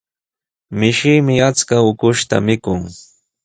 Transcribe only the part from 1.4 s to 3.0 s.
achka ukushta mikun.